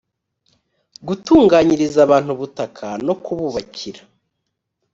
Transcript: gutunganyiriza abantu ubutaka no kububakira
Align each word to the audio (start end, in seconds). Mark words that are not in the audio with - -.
gutunganyiriza 1.07 1.99
abantu 2.05 2.29
ubutaka 2.35 2.85
no 3.05 3.13
kububakira 3.23 4.01